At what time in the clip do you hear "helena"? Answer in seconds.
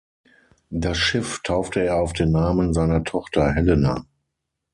3.53-4.03